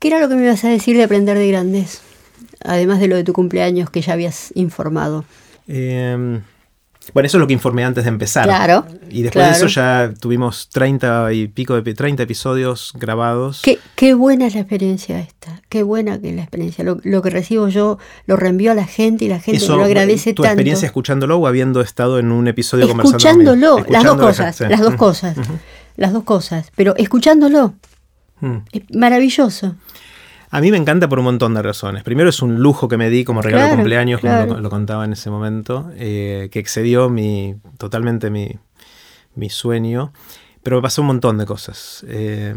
[0.00, 2.00] ¿Qué era lo que me ibas a decir de aprender de grandes?
[2.64, 5.24] Además de lo de tu cumpleaños que ya habías informado.
[5.68, 6.40] Eh,
[7.14, 8.44] bueno, eso es lo que informé antes de empezar.
[8.44, 8.86] Claro.
[9.10, 9.50] Y después claro.
[9.50, 13.60] de eso ya tuvimos 30 y pico de 30 episodios grabados.
[13.62, 15.60] Qué, qué buena es la experiencia esta.
[15.68, 16.82] Qué buena que es la experiencia.
[16.84, 19.78] Lo, lo que recibo yo lo reenvío a la gente y la gente Eso, me
[19.80, 20.52] lo agradece ¿Tu tanto.
[20.54, 23.92] experiencia escuchándolo o habiendo estado en un episodio conversando Escuchándolo, conmigo?
[23.92, 24.64] las dos cosas, sí.
[24.68, 25.36] las dos cosas,
[25.96, 26.70] las dos cosas.
[26.74, 27.74] Pero escuchándolo,
[28.42, 28.56] Mm.
[28.72, 29.74] es maravilloso.
[30.52, 32.02] A mí me encanta por un montón de razones.
[32.02, 34.70] Primero es un lujo que me di como regalo de Claro, cumpleaños, como lo, lo
[34.70, 38.58] contaba en ese momento, eh, que excedió mi, totalmente mi,
[39.36, 40.12] mi sueño.
[40.62, 42.04] Pero me pasó un montón de cosas.
[42.08, 42.54] Eh,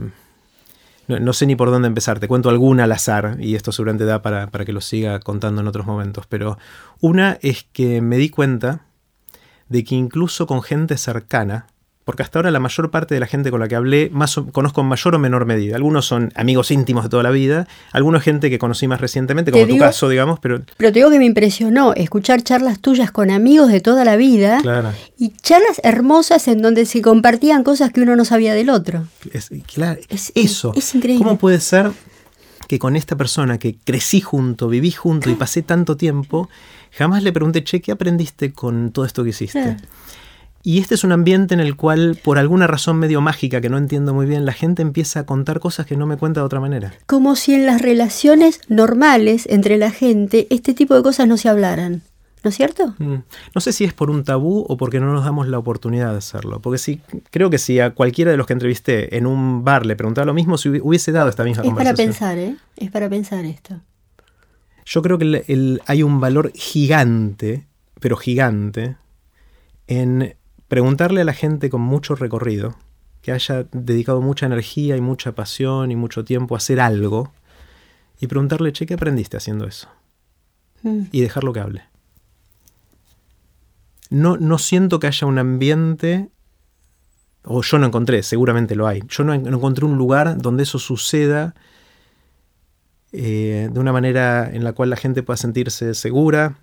[1.07, 2.19] no, no sé ni por dónde empezar.
[2.19, 5.61] Te cuento alguna al azar y esto seguramente da para, para que lo siga contando
[5.61, 6.25] en otros momentos.
[6.27, 6.57] Pero
[6.99, 8.85] una es que me di cuenta
[9.69, 11.67] de que incluso con gente cercana,
[12.05, 14.45] porque hasta ahora la mayor parte de la gente con la que hablé más o-
[14.47, 15.75] conozco en mayor o menor medida.
[15.75, 19.59] Algunos son amigos íntimos de toda la vida, algunos gente que conocí más recientemente, Te
[19.61, 23.31] como tu caso, digamos, pero Pero te digo que me impresionó escuchar charlas tuyas con
[23.31, 28.01] amigos de toda la vida claro, y charlas hermosas en donde se compartían cosas que
[28.01, 29.07] uno no sabía del otro.
[29.31, 30.73] es, claro, Es- eso.
[30.75, 31.23] es increíble.
[31.23, 31.91] ¿Cómo puede ser
[32.67, 36.49] que con esta persona que crecí junto, viví junto y pasé tanto tiempo,
[36.91, 39.61] jamás le pregunté, che, ¿qué aprendiste con todo esto que hiciste?
[39.61, 39.77] Claro.
[40.65, 43.77] Y este es un ambiente en el cual, por alguna razón medio mágica que no
[43.77, 46.61] entiendo muy bien, la gente empieza a contar cosas que no me cuenta de otra
[46.61, 46.93] manera.
[47.05, 51.49] Como si en las relaciones normales entre la gente este tipo de cosas no se
[51.49, 52.01] hablaran.
[52.45, 52.93] ¿No es cierto?
[52.97, 53.15] Mm.
[53.55, 56.17] No sé si es por un tabú o porque no nos damos la oportunidad de
[56.17, 56.59] hacerlo.
[56.61, 56.99] Porque sí,
[57.31, 60.33] creo que si a cualquiera de los que entrevisté en un bar le preguntaba lo
[60.33, 62.07] mismo, si hubi- hubiese dado esta misma Es para conversación.
[62.09, 62.55] pensar, ¿eh?
[62.75, 63.79] Es para pensar esto.
[64.85, 67.65] Yo creo que el- el- hay un valor gigante,
[68.01, 68.97] pero gigante,
[69.87, 70.35] en
[70.67, 72.75] preguntarle a la gente con mucho recorrido,
[73.21, 77.31] que haya dedicado mucha energía y mucha pasión y mucho tiempo a hacer algo,
[78.19, 79.87] y preguntarle, che, ¿qué aprendiste haciendo eso?
[80.83, 81.03] Mm.
[81.13, 81.83] y dejarlo que hable.
[84.09, 86.29] No, no siento que haya un ambiente,
[87.45, 90.63] o yo no encontré, seguramente lo hay, yo no, en- no encontré un lugar donde
[90.63, 91.55] eso suceda
[93.13, 96.57] eh, de una manera en la cual la gente pueda sentirse segura,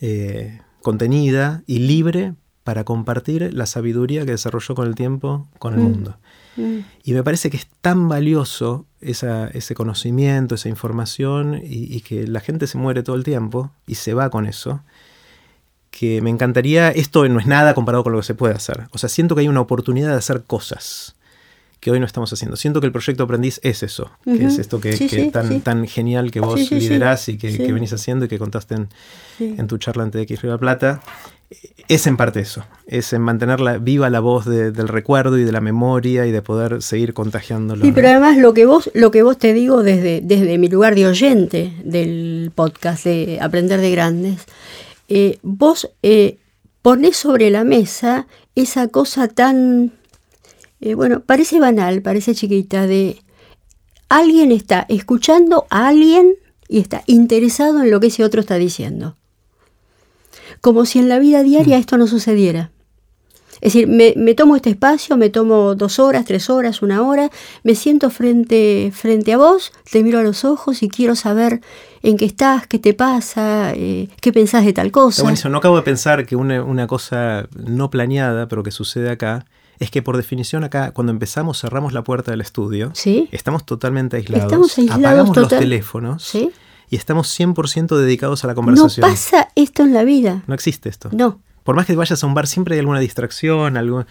[0.00, 2.34] eh, contenida y libre
[2.68, 5.82] para compartir la sabiduría que desarrolló con el tiempo con el Mm.
[5.84, 6.16] mundo.
[6.58, 6.80] Mm.
[7.02, 12.26] Y me parece que es tan valioso esa- ese conocimiento, esa información, y, y que
[12.26, 14.82] la gente se muere todo el tiempo y se va con eso,
[15.90, 18.88] que me encantaría, esto no es nada comparado con lo que se puede hacer.
[18.90, 21.16] O sea, siento que hay una oportunidad de hacer cosas
[21.80, 22.56] que hoy no estamos haciendo.
[22.56, 25.48] Siento que el proyecto Aprendiz es eso, que es esto que, Sí, que sí, tan,
[25.48, 25.60] sí.
[25.60, 28.74] tan genial que vos liderás y que, venís haciendo y que contaste
[29.38, 31.00] en, tu charla en TX la Plata,
[31.88, 35.44] es en parte eso, es en mantener la- viva la voz de- del recuerdo y
[35.44, 37.84] de la memoria y de poder seguir contagiándolo.
[37.84, 40.94] Sí, pero además lo que vos, lo que vos te digo desde, desde mi lugar
[40.94, 44.42] de oyente del podcast de Aprender de Grandes,
[45.08, 46.38] eh, vos eh,
[46.82, 49.92] ponés sobre la mesa esa cosa tan,
[50.82, 53.22] eh, bueno, parece banal, parece chiquita, de
[54.10, 56.34] alguien está escuchando a alguien
[56.68, 59.16] y está interesado en lo que ese otro está diciendo.
[60.60, 61.80] Como si en la vida diaria Mm.
[61.80, 62.70] esto no sucediera.
[63.60, 67.28] Es decir, me, me tomo este espacio, me tomo dos horas, tres horas, una hora,
[67.64, 71.60] me siento frente, frente a vos, te miro a los ojos y quiero saber
[72.04, 75.22] en qué estás, qué te pasa, eh, qué pensás de tal Está cosa.
[75.24, 75.50] buenísimo.
[75.50, 79.44] No acabo de pensar que una, una cosa no planeada, pero que sucede acá,
[79.80, 83.28] es que por definición acá, cuando empezamos, cerramos la puerta del estudio, ¿Sí?
[83.32, 86.50] estamos totalmente aislados, Estamos aislados apagamos los total- teléfonos ¿Sí?
[86.90, 89.08] Y estamos 100% dedicados a la No conversación.
[89.08, 90.42] pasa esto en la vida.
[90.46, 91.08] No existe esto.
[91.12, 91.40] No.
[91.64, 94.04] Por más que vayas a un bar, siempre hay alguna distracción, algo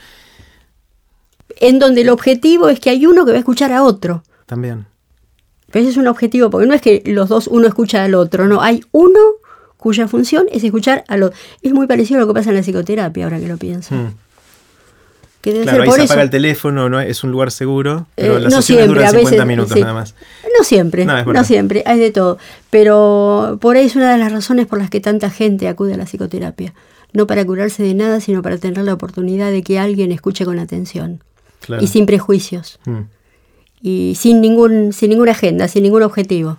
[1.59, 4.23] En donde el objetivo es que hay uno que va a escuchar a otro.
[4.45, 4.85] también.
[5.71, 8.47] Pero ese es un objetivo, porque no es que los dos, uno escucha al otro,
[8.47, 8.61] no.
[8.61, 9.19] Hay uno
[9.75, 11.37] cuya función es escuchar al otro.
[11.61, 13.93] Es muy parecido a lo que pasa en la psicoterapia, ahora que lo pienso.
[13.95, 14.13] Mm.
[15.47, 16.11] Que debe Claro, ser ahí por se eso.
[16.13, 16.99] apaga el teléfono, ¿no?
[16.99, 19.71] es un lugar seguro, pero Eh, las no sesiones siempre, duran a 50 veces, minutos
[19.73, 19.79] sí.
[19.79, 20.13] nada más.
[20.57, 22.37] No siempre, No, siempre, hay de todo.
[22.69, 25.97] Pero por ahí es una de las razones por las que tanta gente acude a
[25.97, 26.73] la psicoterapia.
[27.13, 30.59] No para curarse de nada, sino para tener la oportunidad de que alguien escuche con
[30.59, 31.23] atención
[31.61, 31.81] Claro.
[31.81, 32.99] y sin prejuicios Mm.
[33.81, 36.57] y sin ningún sin ninguna agenda, sin ningún objetivo.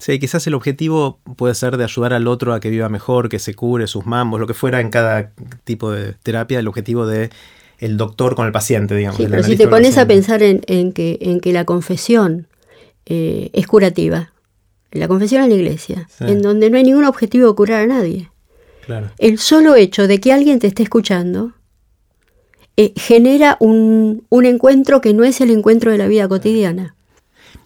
[0.00, 3.38] Sí, quizás el objetivo puede ser de ayudar al otro a que viva mejor, que
[3.38, 5.32] se cure sus mambos, lo que fuera en cada
[5.64, 7.28] tipo de terapia, el objetivo de
[7.78, 9.18] el doctor con el paciente, digamos.
[9.18, 12.46] Sí, pero si te pones a pensar en, en que, en que la confesión
[13.06, 14.32] eh, es curativa,
[14.92, 16.24] la confesión en la iglesia, Sí.
[16.26, 18.30] en donde no hay ningún objetivo de curar a nadie.
[18.86, 19.10] Claro.
[19.18, 21.52] El solo hecho de que alguien te esté escuchando
[22.76, 26.96] eh, genera un, un encuentro que no es el encuentro de la vida cotidiana.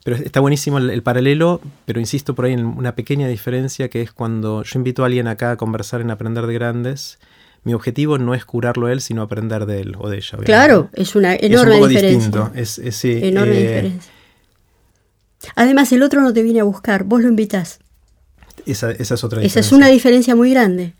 [0.05, 4.03] Pero está buenísimo el, el, paralelo, pero insisto por ahí en una pequeña diferencia que
[4.03, 7.19] es cuando yo invito a alguien acá a conversar en Aprender de Grandes,
[7.65, 10.29] mi objetivo no es curarlo él, sino aprender de él o de ella.
[10.33, 10.45] Obviamente.
[10.53, 12.19] Claro, es una enorme es un poco diferencia.
[12.19, 12.51] distinto.
[12.55, 14.12] Es, es, sí, enorme eh, diferencia.
[15.56, 17.79] Además, el otro no te viene a buscar, vos lo invitas.
[18.67, 19.61] Esa, esa es otra Esa diferencia.
[19.61, 20.93] es una diferencia muy grande.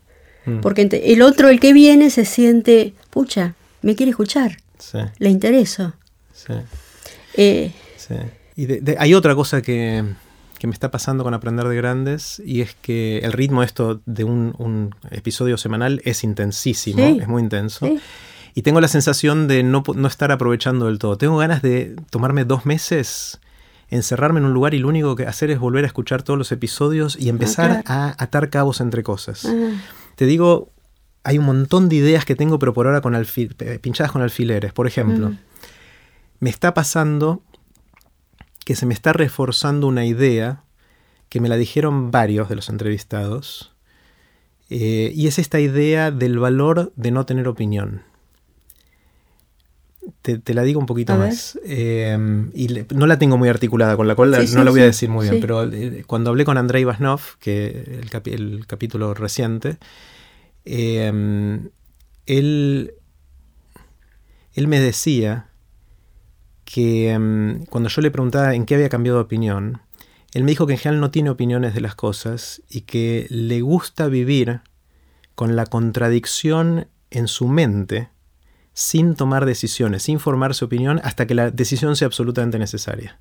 [0.45, 3.53] Mm, Porque el otro, el que viene, se siente, pucha,
[3.83, 5.93] me quiere escuchar, sí, le intereso.
[6.33, 6.53] sí,
[7.35, 8.15] Eh, sí.
[8.55, 10.03] Y de- de- hay otra cosa que,
[10.59, 14.23] que me está pasando con Aprender de Grandes y es que el ritmo esto de
[14.23, 17.17] un, un episodio semanal es intensísimo, Sí.
[17.21, 17.85] es muy intenso.
[17.85, 17.99] sí,
[18.53, 21.17] Y tengo la sensación de no, no estar aprovechando del todo.
[21.17, 23.41] Tengo ganas de tomarme dos meses,
[23.89, 26.51] encerrarme en un lugar y lo único que hacer es volver a escuchar todos los
[26.53, 28.13] episodios y empezar claro.
[28.17, 29.45] a atar cabos entre cosas.
[29.45, 29.71] ah,
[30.15, 30.71] Te digo,
[31.25, 34.71] hay un montón de ideas que tengo, pero por ahora con eh, pinchadas con alfileres.
[34.71, 35.37] Por ejemplo, Mm.
[36.39, 37.41] me está pasando
[38.65, 40.63] que se me está reforzando una idea
[41.29, 43.73] que me la dijeron varios de los entrevistados,
[44.69, 48.01] eh, y es esta idea del valor de no tener opinión.
[50.21, 51.59] Te, te la digo un poquito A más.
[51.65, 52.17] Eh,
[52.53, 54.81] y le- no la tengo muy articulada, con la cual la- Sí, no la voy
[54.81, 58.65] a decir muy bien, pero eh, cuando hablé con Andrei Vasnov, que el, capi- el
[58.67, 59.77] capítulo reciente,
[62.25, 62.93] él,
[64.53, 65.49] él me decía
[66.65, 69.81] que mm, cuando yo le preguntaba en qué había cambiado de opinión,
[70.33, 73.61] él me dijo que en general no tiene opiniones de las cosas y que le
[73.61, 74.61] gusta vivir
[75.35, 78.09] con la contradicción en su mente
[78.73, 83.19] sin tomar decisiones, sin formar su opinión hasta que la decisión sea absolutamente necesaria.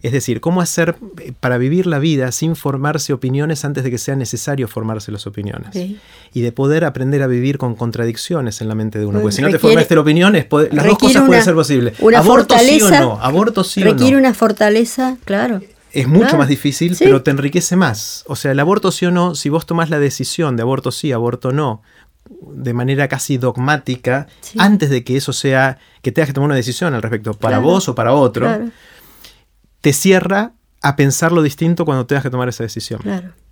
[0.00, 3.98] Es decir, cómo hacer eh, para vivir la vida sin formarse opiniones antes de que
[3.98, 5.70] sea necesario formarse las opiniones.
[6.32, 9.20] Y de poder aprender a vivir con contradicciones en la mente de uno.
[9.20, 11.94] Porque si no te formaste la opinión, es poder- las dos cosas pueden ser posibles.
[12.00, 14.18] una Aborto sí o no, aborto sí o Requiere no.
[14.18, 15.60] una fortaleza, claro.
[15.92, 16.38] Es mucho Claro.
[16.38, 17.04] más difícil, Sí.
[17.04, 18.22] pero te enriquece más.
[18.28, 21.10] O sea, el aborto sí o no, si vos tomás la decisión de aborto sí,
[21.12, 21.82] aborto no,
[22.52, 24.58] de manera casi dogmática, Sí.
[24.60, 27.68] antes de que eso sea, que tengas que tomar una decisión al respecto, para Claro.
[27.72, 28.68] vos o para otro, Claro,
[29.80, 30.52] te cierra
[30.82, 33.00] a pensar lo distinto cuando tengas que tomar esa decisión.
[33.02, 33.20] claro.
[33.20, 33.48] claro.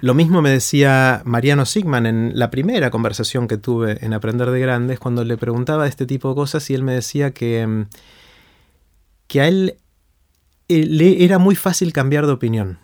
[0.00, 4.60] Lo mismo me decía Mariano Sigman en la primera conversación que tuve en Aprender de
[4.60, 7.84] Grandes, cuando le preguntaba de este tipo de cosas y él me decía que, mm,
[9.28, 9.76] que a él
[10.68, 12.78] eh, le era muy fácil cambiar de opinión.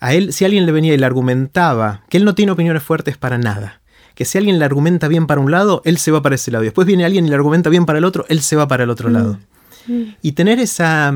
[0.00, 3.16] A él, si alguien le venía y le argumentaba que él no tiene opiniones fuertes
[3.16, 3.80] para nada,
[4.14, 6.64] que si alguien le argumenta bien para un lado, él se va para ese lado,
[6.64, 8.84] y después viene alguien y le argumenta bien para el otro, él se va para
[8.84, 9.38] el otro lado.
[9.86, 10.02] Mm.
[10.22, 11.14] Y tener esa,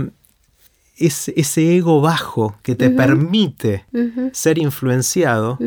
[1.00, 3.86] ese, ese ego bajo que te permite
[4.32, 5.58] ser influenciado.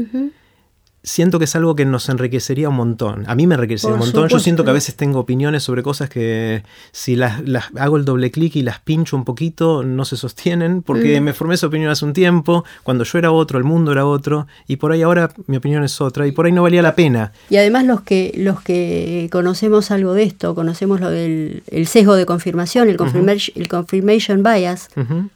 [1.04, 3.26] Siento que es algo que nos enriquecería un montón.
[3.28, 4.30] A mí me enriquecería Por un montón.
[4.30, 8.06] Yo siento que a veces tengo opiniones sobre cosas que si las, las hago el
[8.06, 11.24] doble clic y las pincho un poquito, no se sostienen, porque Mm.
[11.24, 14.48] me formé esa opinión hace un tiempo, cuando yo era otro, el mundo era otro,
[14.68, 17.34] y por ahí ahora mi opinión es otra, y por ahí no valía la pena.
[17.50, 22.16] Y además los que, los que conocemos algo de esto, conocemos lo del el sesgo
[22.16, 24.90] de confirmación, el, confirmation, el confirmation bias,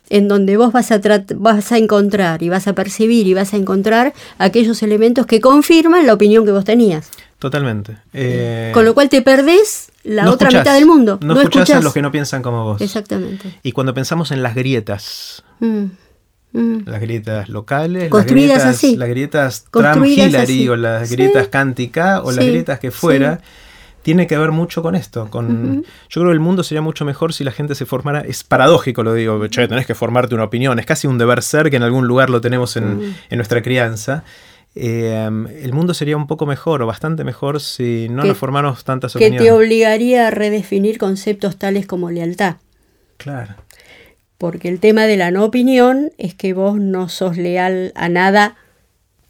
[0.09, 1.01] en donde vos vas a,
[1.35, 6.05] vas a encontrar y vas a percibir y vas a encontrar aquellos elementos que confirman
[6.05, 7.09] la opinión que vos tenías.
[7.39, 7.97] Totalmente.
[8.13, 11.19] Eh, Con lo cual te perdés la no otra escuchás, mitad del mundo.
[11.21, 12.81] No, escuchás a los que no piensan como vos.
[12.81, 13.59] Exactamente.
[13.63, 15.85] Y cuando pensamos en las grietas, Mm,
[16.53, 16.77] mm.
[16.85, 18.95] las grietas locales, Construidas las grietas, así.
[18.97, 21.15] las grietas Trump-Hillary o las Sí.
[21.15, 22.97] grietas Cántica o las Sí, grietas que sí.
[22.97, 23.41] fuera,
[24.03, 25.29] tiene que ver mucho con esto.
[25.29, 25.83] Con, Ujú.
[26.09, 28.21] Yo creo que el mundo sería mucho mejor si la gente se formara.
[28.21, 30.79] Es paradójico, lo digo, che, tenés que formarte una opinión.
[30.79, 33.15] Es casi un deber ser que en algún lugar lo tenemos en, Mm.
[33.31, 34.23] en nuestra crianza.
[34.75, 35.25] Eh,
[35.63, 39.13] el mundo sería un poco mejor o bastante mejor si no Que- nos formáramos tantas
[39.13, 39.43] Que opiniones.
[39.43, 42.57] te obligaría a redefinir conceptos tales como lealtad.
[43.17, 43.55] Claro.
[44.37, 48.55] Porque el tema de la no opinión es que vos no sos leal a nada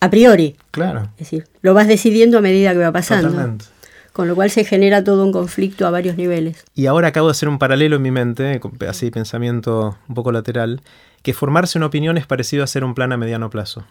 [0.01, 0.57] a priori.
[0.71, 1.03] Claro.
[1.17, 3.29] Es decir, lo vas decidiendo a medida que va pasando.
[3.29, 3.65] Totalmente.
[4.11, 6.65] Con lo cual se genera todo un conflicto a varios niveles.
[6.75, 10.81] Y ahora acabo de hacer un paralelo en mi mente, así pensamiento un poco lateral,
[11.21, 13.85] que formarse una opinión es parecido a hacer un plan a mediano plazo.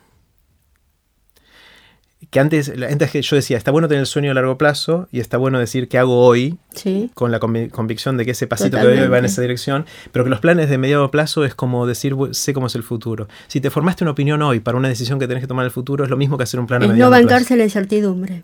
[2.30, 5.20] Que antes, antes que yo decía, está bueno tener el sueño a largo plazo y
[5.20, 7.10] está bueno decir qué hago hoy Sí.
[7.14, 9.26] con la convi- convicción de que ese pasito que doy va en Totalmente.
[9.32, 12.68] esa dirección, pero que los planes de mediano plazo es como decir, "Bu- sé cómo
[12.68, 13.28] es el futuro.
[13.48, 15.72] Si te formaste una opinión hoy para una decisión que tenés que tomar en el
[15.72, 17.22] futuro, es lo mismo que hacer un plan a Es mediano no plazo.
[17.26, 18.42] bancarse la incertidumbre.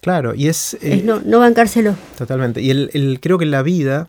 [0.00, 0.74] Claro, y es...
[0.74, 1.96] eh, Es no, no bancárselo.
[2.16, 2.62] Totalmente.
[2.62, 4.08] Y el, el- creo que la vida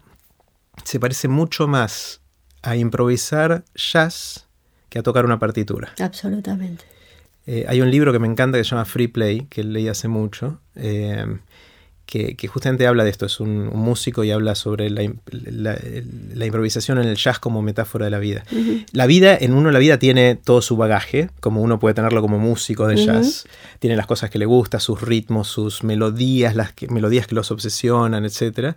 [0.83, 2.21] se parece mucho más
[2.61, 4.45] a improvisar jazz
[4.89, 5.89] que a tocar una partitura.
[5.99, 6.85] Absolutamente.
[7.51, 10.07] Eh, hay un libro que me encanta que se llama Free Play, que leí hace
[10.07, 11.25] mucho, eh,
[12.09, 15.03] que, justamente habla de esto, es un, músico y habla sobre la,
[16.45, 18.43] improvisación en el jazz como metáfora de la vida.
[18.91, 22.39] La vida, en uno la vida tiene todo su bagaje, como uno puede tenerlo como
[22.39, 23.45] músico de jazz,
[23.77, 28.25] tiene las cosas que le gustan, sus ritmos, sus melodías, las melodías que los obsesionan,
[28.25, 28.75] etc.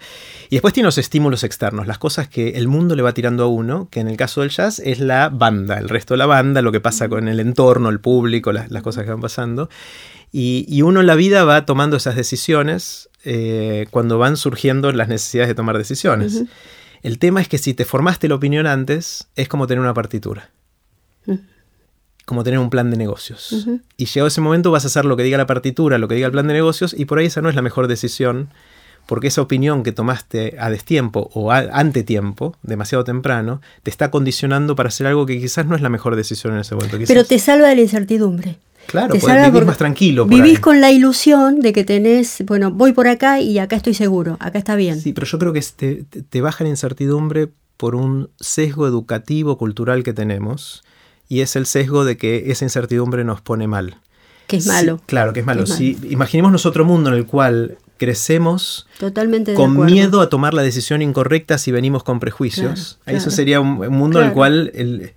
[0.51, 3.47] Y después tiene los estímulos externos, las cosas que el mundo le va tirando a
[3.47, 6.61] uno, que en el caso del jazz es la banda, el resto de la banda,
[6.61, 9.71] lo que pasa con el entorno, el público, las, cosas que van pasando.
[10.33, 15.49] Y, uno en la vida va tomando esas decisiones eh, cuando van surgiendo las necesidades
[15.49, 16.45] de tomar decisiones.
[17.03, 20.51] El tema es que si te formaste la opinión antes, es como tener una partitura.
[22.25, 23.67] Como tener un plan de negocios.
[23.99, 26.27] Y llegado ese momento vas a hacer lo que diga la partitura, lo que diga
[26.27, 28.49] el plan de negocios, y por ahí esa no es la mejor decisión,
[29.07, 34.77] porque esa opinión que tomaste a destiempo o a antetiempo, demasiado temprano, te está condicionando
[34.77, 36.97] para hacer algo que quizás no es la mejor decisión en ese momento.
[37.07, 38.59] Pero te salva de la incertidumbre.
[38.87, 40.27] Claro, vivir más tranquilo.
[40.27, 44.37] vivís con la ilusión de que tenés, bueno, voy por acá y acá estoy seguro,
[44.41, 45.01] acá está bien.
[45.01, 50.03] Sí, pero yo creo que te, te baja la incertidumbre por un sesgo educativo, cultural
[50.03, 50.85] que tenemos,
[51.29, 53.97] y es el sesgo de que esa incertidumbre nos pone mal.
[54.47, 55.01] Que es malo.
[55.07, 55.67] claro, que es malo.
[55.67, 61.03] Si imaginemos otro mundo en el cual crecemos Totalmente con miedo a tomar la decisión
[61.03, 62.99] incorrecta si venimos con prejuicios.
[63.07, 65.13] Eso sería un, mundo en el cual el,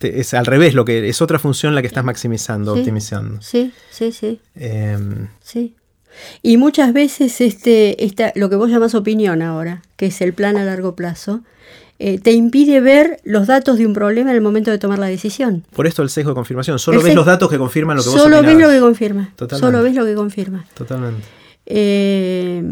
[0.00, 3.40] es al revés, lo que es otra función la que estás maximizando, optimizando.
[3.42, 4.40] Sí, sí, sí.
[4.54, 5.74] Em, sí.
[6.42, 10.56] Y muchas veces este, esta, lo que vos llamás opinión ahora, que es el plan
[10.56, 11.42] a largo plazo,
[11.98, 15.06] eh, te impide ver los datos de un problema en el momento de tomar la
[15.06, 15.64] decisión.
[15.74, 16.78] Por esto el sesgo de confirmación.
[16.78, 19.32] Solo ves los datos que confirman lo que vos Solo ves lo que confirma.
[19.58, 20.66] Solo ves lo que confirma.
[20.74, 21.26] Totalmente.
[21.64, 22.62] Eh,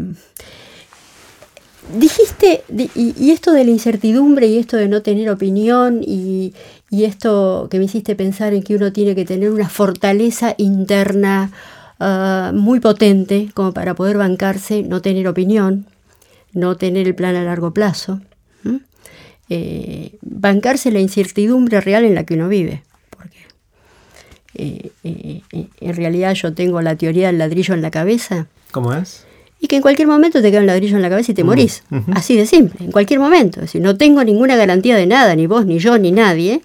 [1.93, 2.63] dijiste,
[2.95, 6.53] y, esto de la incertidumbre y esto de no tener opinión y,
[6.91, 11.51] esto que me hiciste pensar en que uno tiene que tener una fortaleza interna
[11.99, 15.87] ah, muy potente como para poder bancarse, no tener opinión,
[16.53, 18.21] no tener el plan a largo plazo,
[19.49, 22.83] eh, bancarse la incertidumbre real en la que uno vive.
[23.09, 23.39] Porque
[24.55, 25.41] eh, eh,
[25.81, 28.47] en realidad yo tengo la teoría del ladrillo en la cabeza.
[28.71, 29.24] ¿Cómo es?
[29.65, 31.83] Y que en cualquier momento te cae un ladrillo en la cabeza y te morís.
[32.13, 33.59] Así de simple, en cualquier momento.
[33.59, 36.61] Es decir, no tengo ninguna garantía de nada, ni vos, ni yo, ni nadie.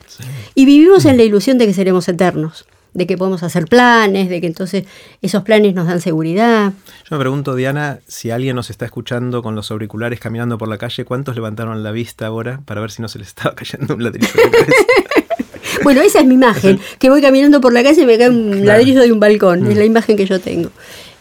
[0.54, 4.42] Y vivimos en la ilusión de que seremos eternos, de que podemos hacer planes, de
[4.42, 4.84] que entonces
[5.22, 6.74] esos planes nos dan seguridad.
[7.08, 10.76] Yo me pregunto, Diana, si alguien nos está escuchando con los auriculares caminando por la
[10.76, 14.04] calle, ¿cuántos levantaron la vista ahora para ver si no se les estaba cayendo un
[14.04, 14.74] ladrillo en la cabeza?
[15.82, 18.66] Bueno, esa es mi imagen, que voy caminando por la calle y me cae un
[18.66, 20.70] ladrillo de un balcón, es la imagen que yo tengo.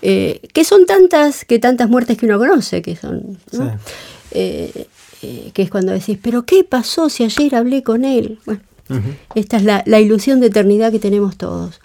[0.01, 3.37] Eh, que son tantas, que tantas muertes que uno conoce, que son,
[4.31, 4.87] eh,
[5.21, 8.39] eh, que es cuando decís, pero ¿qué pasó si ayer hablé con él?
[8.45, 8.61] Bueno,
[9.35, 11.81] esta es la, ilusión de eternidad que tenemos todos.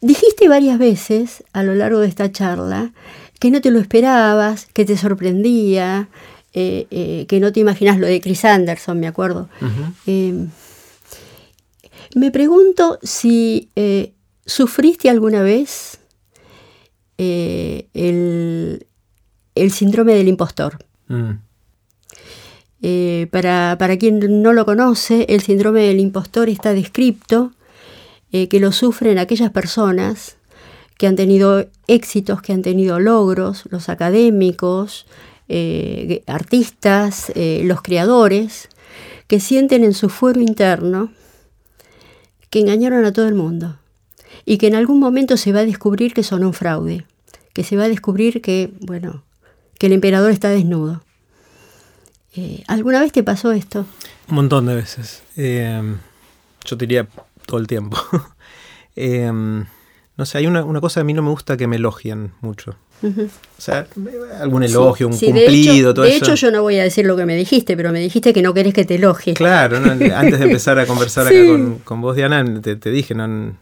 [0.00, 2.92] dijiste varias veces a lo largo de esta charla
[3.38, 6.08] que no te lo esperabas, que te sorprendía,
[6.52, 9.48] que no te imaginas lo de Chris Anderson, me acuerdo.
[12.14, 13.70] me pregunto si
[14.44, 15.97] sufriste alguna vez
[17.18, 20.78] eh, el, síndrome del impostor.
[21.08, 21.30] Mm.
[22.80, 27.52] Eh, para, quien no lo conoce, el síndrome del impostor está descrito
[28.30, 30.36] eh, que lo sufren aquellas personas
[30.96, 35.06] que han tenido éxitos, que han tenido logros, los académicos,
[36.26, 38.68] artistas, los creadores,
[39.28, 41.10] que sienten en su fuero interno
[42.50, 43.78] que engañaron a todo el mundo,
[44.48, 47.04] y que en algún momento se va a descubrir que son un fraude,
[47.52, 49.22] que se va a descubrir que, bueno,
[49.78, 51.02] que el emperador está desnudo.
[52.34, 53.84] Eh, ¿Alguna vez te pasó esto?
[54.26, 55.22] Un montón de veces.
[55.36, 55.82] Eh,
[56.64, 57.06] yo diría
[57.44, 57.98] todo el tiempo.
[59.00, 62.32] Eh, no sé, hay una, cosa que a mí no me gusta que me elogien
[62.40, 62.74] mucho.
[63.00, 63.86] O sea,
[64.40, 66.14] algún elogio, un cumplido, todo eso.
[66.14, 68.42] De hecho, yo no voy a decir lo que me dijiste, pero me dijiste que
[68.42, 69.34] no querés que te elogie.
[69.34, 73.54] Claro, antes de empezar a conversar acá con, con, vos, Diana, te, te dije, no,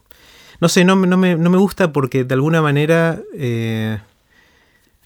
[0.60, 3.98] no sé, no, no, me, no me gusta porque de alguna manera, eh,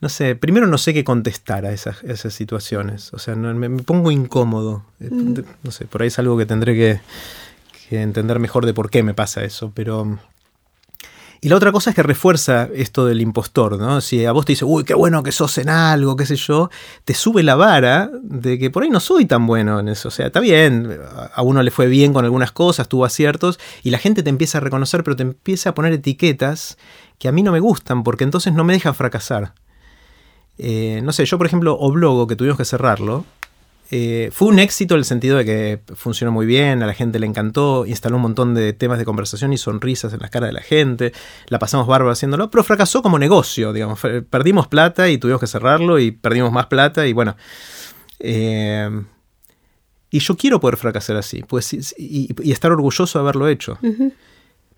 [0.00, 3.12] no sé, primero no sé qué contestar a esas, esas situaciones.
[3.12, 4.84] O sea, me, pongo incómodo.
[5.00, 5.34] Eh, mm.
[5.62, 7.00] No sé, por ahí es algo que tendré que,
[7.88, 10.18] que entender mejor de por qué me pasa eso, pero
[11.42, 14.02] y la otra cosa es que refuerza esto del impostor, ¿no?
[14.02, 16.68] Si a vos te dice, uy, qué bueno que sos en algo, qué sé yo,
[17.04, 20.08] te sube la vara de que por ahí no soy tan bueno en eso.
[20.08, 20.98] O sea, está bien,
[21.34, 24.58] a uno le fue bien con algunas cosas, tuvo aciertos, y la gente te empieza
[24.58, 26.76] a reconocer, pero te empieza a poner etiquetas
[27.18, 29.54] que a mí no me gustan, porque entonces no me dejan fracasar.
[30.58, 33.24] Eh, no sé, yo por ejemplo, Oblogo, que tuvimos que cerrarlo,
[33.92, 37.18] eh, fue un éxito en el sentido de que funcionó muy bien, a la gente
[37.18, 40.52] le encantó, instaló un montón de temas de conversación y sonrisas en las caras de
[40.52, 41.12] la gente,
[41.48, 43.98] la pasamos bárbaro haciéndolo, pero fracasó como negocio, digamos,
[44.30, 47.36] perdimos plata y tuvimos que cerrarlo y perdimos más plata y bueno.
[48.20, 48.88] Eh,
[50.12, 53.78] y yo quiero poder fracasar así, pues, y, estar orgulloso de haberlo hecho.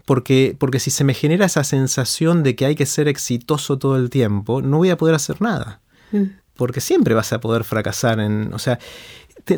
[0.06, 3.96] Porque, porque si se me genera esa sensación de que hay que ser exitoso todo
[3.96, 5.80] el tiempo, no voy a poder hacer nada.
[6.12, 6.41] Mm.
[6.56, 8.52] Porque siempre vas a poder fracasar en.
[8.52, 8.78] O sea,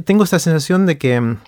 [0.04, 1.20] tengo esta sensación de que.
[1.20, 1.38] Mm,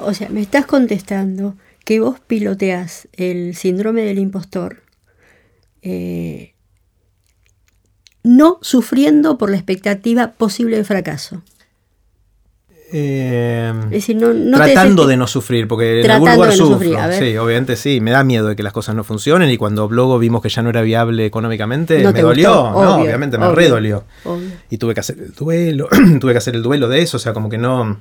[0.00, 4.82] o sea, me estás contestando que vos piloteas el síndrome del impostor.
[5.82, 6.54] Eh,
[8.22, 11.42] no sufriendo por la expectativa posible de fracaso.
[12.94, 13.72] Eh,
[14.52, 17.12] tratando de no sufrir, porque en algún lugar sufro.
[17.12, 18.00] sí, obviamente sí.
[18.00, 20.62] Me da miedo de que las cosas no funcionen y cuando luego vimos que ya
[20.62, 22.50] no era viable económicamente, me dolió.
[22.50, 24.04] no, obviamente me redolió.
[24.70, 25.88] Y tuve que hacer el duelo,
[26.20, 28.00] tuve que hacer el duelo de eso, o sea, como que no.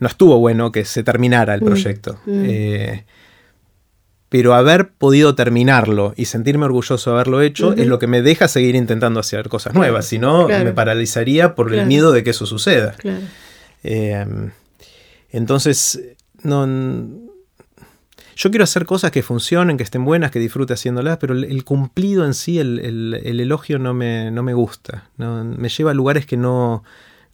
[0.00, 2.18] No estuvo bueno que se terminara el mm, proyecto.
[2.26, 2.44] Mm.
[2.46, 3.04] Eh,
[4.34, 8.48] pero haber podido terminarlo y sentirme orgulloso de haberlo hecho es lo que me deja
[8.48, 10.06] seguir intentando hacer cosas nuevas.
[10.06, 12.96] Si no, me paralizaría por el miedo de que eso suceda.
[13.84, 14.50] Em,
[15.30, 16.00] entonces,
[16.42, 16.66] no,
[18.36, 22.24] yo quiero hacer cosas que funcionen, que estén buenas, que disfrute haciéndolas, pero el, cumplido
[22.24, 25.08] en sí, el, elogio no me, no me gusta.
[25.16, 26.82] me lleva a lugares que no,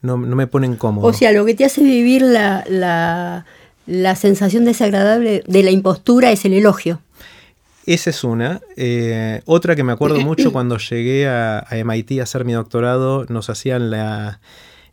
[0.02, 1.06] no, me ponen cómodo.
[1.06, 3.46] O sea, lo que te hace vivir la, la,
[3.86, 7.00] la sensación desagradable de la impostura es el elogio.
[7.86, 8.60] Esa es una.
[8.76, 13.24] Eh, otra que me acuerdo mucho cuando llegué a, a MIT a hacer mi doctorado,
[13.28, 14.40] nos hacían la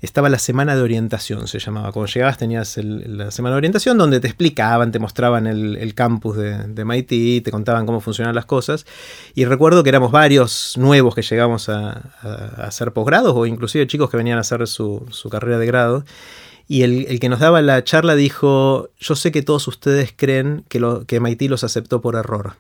[0.02, 1.92] estaba la semana de orientación, se llamaba.
[1.92, 6.58] Cuando llegabas tenías la semana de orientación donde te explicaban, te mostraban el, campus de,
[6.68, 8.86] de, MIT, te contaban cómo funcionaban las cosas.
[9.34, 12.12] Y recuerdo que éramos varios nuevos que llegamos a,
[12.58, 16.06] hacer posgrados o inclusive chicos que venían a hacer su, carrera de grado.
[16.68, 20.80] Y el, que nos daba la charla dijo, yo sé que todos ustedes creen que,
[20.80, 22.56] lo, que MIT los aceptó por error.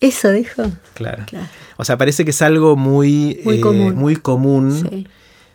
[0.00, 0.64] Eso dijo.
[0.94, 1.24] Claro.
[1.76, 3.94] O sea, parece que es algo muy, muy común.
[3.94, 5.06] Muy común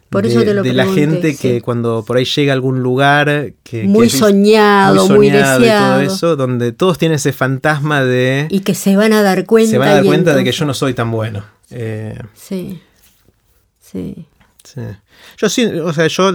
[0.10, 5.30] de, la gente que cuando por ahí llega a algún lugar que muy soñado, muy,
[5.30, 9.22] deseado, y todo eso, donde todos tienen ese fantasma de y que se van a
[9.22, 11.44] dar cuenta, se van a dar cuenta de que yo no soy tan bueno.
[11.72, 12.82] Eh, sí,
[13.80, 14.26] sí.
[15.38, 16.32] Yo sí, o sea, yo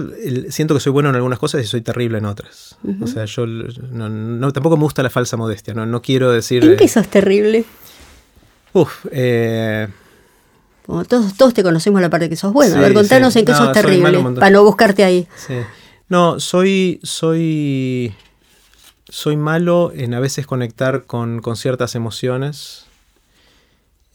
[0.49, 2.77] siento que soy bueno en algunas cosas y soy terrible en otras.
[3.01, 6.63] O sea, yo no, tampoco me gusta la falsa modestia, no, no quiero decir.
[6.63, 7.65] ¿En qué sos terrible?
[8.73, 9.87] Uf, eh,
[10.85, 12.75] todos, todos te conocemos la parte que sos bueno.
[12.75, 15.27] a ver, contanos en qué sos terrible, para no buscarte ahí.
[16.07, 18.13] No, soy, soy,
[19.09, 22.85] soy malo en a veces conectar con, ciertas emociones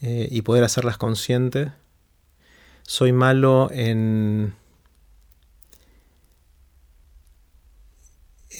[0.00, 1.72] eh, y poder hacerlas conscientes.
[2.82, 4.54] Soy malo en,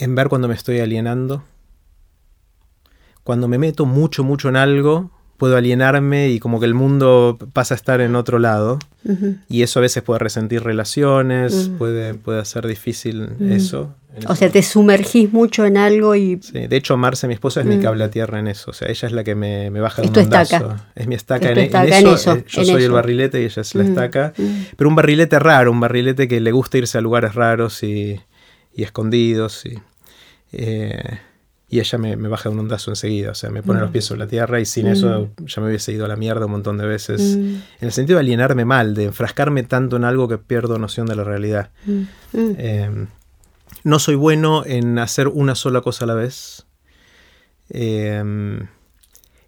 [0.01, 1.45] en ver cuando me estoy alienando.
[3.23, 7.73] Cuando me meto mucho, mucho en algo, puedo alienarme y como que el mundo pasa
[7.73, 8.79] a estar en otro lado.
[9.49, 13.95] Y eso a veces puede resentir relaciones, puede, puede hacer difícil eso.
[14.29, 16.39] O sea, te sumergís mucho en algo y...
[16.43, 18.73] Sí, de hecho Marce, mi esposa, es mi cable a tierra en eso.
[18.73, 20.91] O sea, ella es la que me, me baja el un estaca.
[20.95, 22.35] Es mi estaca, en, eso.
[22.35, 24.35] Eh, yo soy el barrilete y ella es la estaca.
[24.77, 28.21] Pero un barrilete raro, un barrilete que le gusta irse a lugares raros y,
[28.75, 29.65] y escondidos.
[29.65, 29.79] Y,
[30.53, 31.19] eh,
[31.73, 33.93] y ella me, baja de un ondazo enseguida, o sea, me pone los mm.
[33.93, 35.47] pies sobre la tierra y sin eso mm.
[35.47, 37.37] ya me hubiese ido a la mierda un montón de veces.
[37.37, 37.45] Mm.
[37.45, 41.15] En el sentido de alienarme mal, de enfrascarme tanto en algo que pierdo noción de
[41.15, 41.71] la realidad.
[42.33, 43.07] Em,
[43.85, 46.67] no soy bueno en hacer una sola cosa a la vez.
[47.69, 48.67] Em,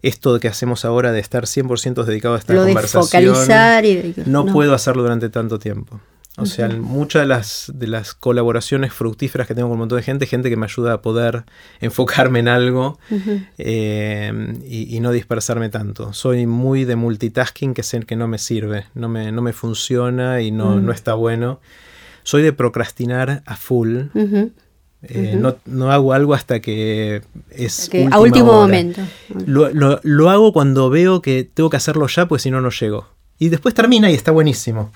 [0.01, 4.13] esto que hacemos ahora de estar 100% dedicado a esta Lo conversación, de focalizar y
[4.27, 5.99] no, puedo hacerlo durante tanto tiempo.
[6.35, 10.03] O sea, muchas de las, de las colaboraciones fructíferas que tengo con un montón de
[10.03, 11.43] gente, gente que me ayuda a poder
[11.79, 12.97] enfocarme en algo
[13.59, 16.11] eh, y, no dispersarme tanto.
[16.13, 19.53] Soy muy de multitasking, que es el que no me sirve, no me, no me
[19.53, 21.59] funciona y no, no está bueno.
[22.23, 24.05] Soy de procrastinar a full.
[25.03, 27.91] Eh, no, no, hago algo hasta que es.
[28.09, 29.01] a último momento.
[29.45, 32.69] Lo, lo, lo, hago cuando veo que tengo que hacerlo ya, pues si no, no
[32.69, 33.07] llego.
[33.37, 34.91] Y después termina y está buenísimo.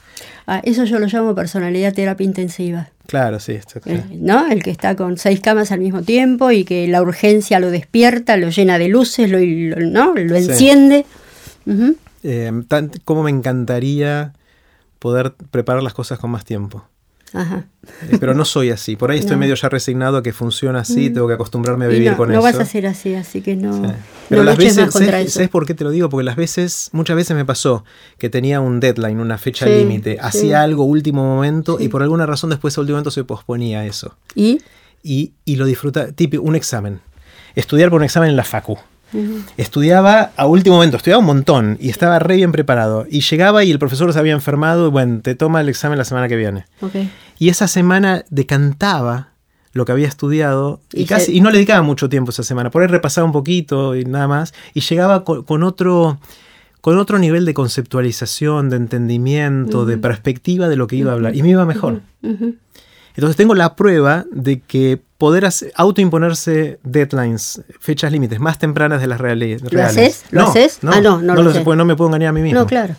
[0.50, 2.90] Ah, eso yo lo llamo personalidad terapia intensiva.
[3.06, 3.52] Claro, sí.
[3.52, 4.00] Está claro.
[4.00, 4.50] Eh, ¿No?
[4.50, 8.38] El que está con seis camas al mismo tiempo y que la urgencia lo despierta,
[8.38, 10.14] lo llena de luces, lo, ¿no?
[10.16, 11.06] lo enciende.
[12.24, 12.52] Eh,
[13.04, 14.34] ¿Cómo me encantaría
[15.00, 16.88] poder preparar las cosas con más tiempo?
[17.34, 17.66] Ajá.
[18.10, 18.96] Eh, pero no soy así.
[18.96, 19.40] Por ahí estoy No.
[19.42, 21.14] medio ya resignado a que funciona así, Mm.
[21.14, 22.42] tengo que acostumbrarme a vivir no, con no eso.
[22.44, 23.82] vas a ser así, así que no, Sí.
[23.82, 23.94] no
[24.30, 26.10] Pero las veces, ¿sabes, por qué te lo digo?
[26.10, 27.84] Porque las veces, muchas veces me pasó
[28.18, 32.26] que tenía un deadline, una fecha Sí, límite, hacía algo último momento y por alguna
[32.26, 34.16] razón después a último momento se posponía eso.
[34.34, 34.62] ¿Y?
[35.04, 37.02] Y, y lo disfrutaba, tipo un examen.
[37.56, 38.78] Estudiar por un examen en la facu.
[39.56, 43.06] Estudiaba a último momento, estudiaba un montón y estaba re bien preparado.
[43.10, 46.06] Y llegaba y el profesor se había enfermado y bueno, te toma el examen la
[46.06, 46.66] semana que viene.
[47.40, 49.30] Y esa semana decantaba
[49.74, 52.72] lo que había estudiado y, Y casi, y no le dedicaba mucho tiempo esa semana.
[52.72, 54.54] Por ahí repasaba un poquito y nada más.
[54.74, 56.20] Y llegaba con, con otro,
[56.82, 61.36] con otro nivel de conceptualización, de entendimiento, de perspectiva de lo que iba a hablar.
[61.36, 62.02] Y me iba mejor.
[62.22, 69.08] Entonces tengo la prueba de que poder hacer- autoimponerse deadlines, fechas límites más tempranas de
[69.08, 69.62] las reales.
[69.64, 70.26] haces?
[70.32, 70.80] ¿Lo haces?
[70.84, 71.64] No, Ah, no, no lo lo sé.
[71.64, 72.60] no me puedo engañar a mí mismo.
[72.60, 72.96] No, claro,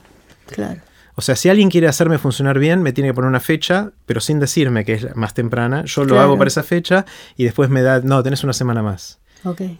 [0.46, 0.80] claro.
[1.14, 4.20] O sea, si alguien quiere hacerme funcionar bien, me tiene que poner una fecha, pero
[4.20, 5.82] sin decirme que es más temprana.
[5.84, 9.18] Yo lo hago para esa fecha y después me da, no, tenés una semana más.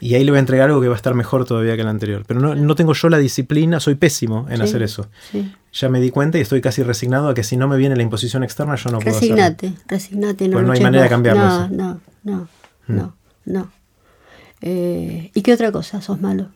[0.01, 1.88] Y ahí le voy a entregar algo que va a estar mejor todavía que el
[1.88, 2.25] anterior.
[2.27, 5.09] Pero no, no tengo yo la disciplina, soy pésimo en Sí, hacer eso.
[5.31, 5.53] Sí.
[5.73, 8.03] Ya me di cuenta y estoy casi resignado a que si no me viene la
[8.03, 9.35] imposición externa, yo no puedo hacerlo.
[9.37, 10.49] Resignate, resignate.
[10.49, 11.68] No, Pues no hay manera de cambiarlo No, eso.
[11.75, 12.49] no, no,
[12.87, 12.97] Mm.
[12.97, 13.71] no, no.
[14.61, 16.49] Eh, ¿Y qué otra cosa sos malo?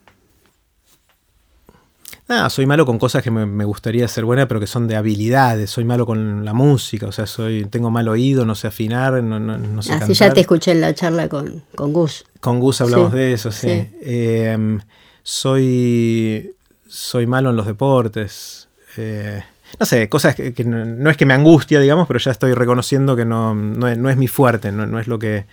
[2.28, 4.96] Ah, soy malo con cosas que me, me gustaría ser buena, pero que son de
[4.96, 5.70] habilidades.
[5.70, 9.38] Soy malo con la música, o sea, soy tengo mal oído, no sé afinar, no,
[9.40, 10.16] no, no sé Así cantar.
[10.16, 12.24] Ya te escuché en la charla con, con Gus.
[12.40, 13.68] Con Gus hablamos Sí, de eso, sí.
[13.68, 13.88] sí.
[14.02, 14.78] Eh,
[15.22, 16.54] soy,
[16.87, 18.68] soy malo en los deportes.
[18.96, 19.42] Eh,
[19.78, 22.54] no sé, cosas que, que no, no es que me angustia, digamos, pero ya estoy
[22.54, 25.46] reconociendo que no, no, es, no es mi fuerte, no, no es lo que...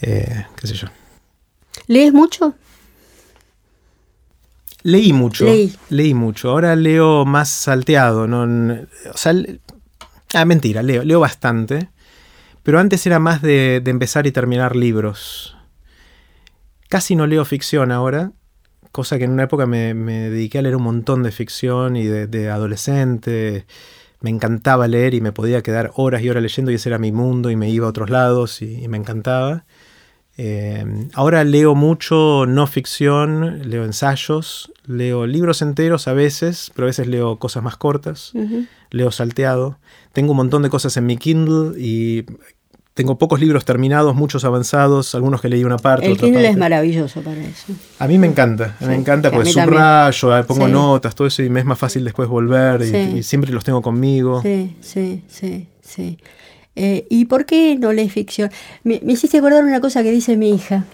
[0.00, 0.88] eh, qué sé yo.
[1.86, 2.54] ¿Lees mucho?
[4.84, 5.46] Leí mucho.
[5.46, 5.74] Leí.
[5.90, 6.50] Leí mucho.
[6.50, 8.28] Ahora leo más salteado.
[8.28, 8.42] No,
[9.12, 9.58] o sea, le-
[10.34, 11.88] ah, mentira, leo, leo bastante.
[12.62, 15.56] Pero antes era más de, de empezar y terminar libros.
[16.88, 18.32] Casi no leo ficción ahora.
[18.92, 22.04] Cosa que en una época me, me dediqué a leer un montón de ficción y
[22.04, 23.66] de, de adolescente.
[24.20, 27.10] Me encantaba leer y me podía quedar horas y horas leyendo y ese era mi
[27.10, 29.64] mundo y me iba a otros lados y, y me encantaba.
[30.36, 36.90] Eh, ahora leo mucho no ficción, leo ensayos, leo libros enteros a veces, pero a
[36.90, 38.64] veces leo cosas más cortas, Ujú.
[38.90, 39.78] leo salteado.
[40.12, 42.24] Tengo un montón de cosas en mi Kindle y
[42.94, 46.06] tengo pocos libros terminados, muchos avanzados, algunos que leí una parte.
[46.06, 47.72] El otra Kindle es maravilloso para eso.
[48.00, 49.78] A mí me encanta, Sí, me encanta porque mí también.
[49.80, 50.72] subrayo, eh, pongo Sí.
[50.72, 54.42] notas, todo eso y me es más fácil después volver y, siempre los tengo conmigo.
[54.42, 56.18] Sí, sí, sí, sí.
[56.76, 58.50] Eh, ¿Y por qué no lees ficción?
[58.82, 60.84] Me, me hiciste acordar una cosa que dice mi hija,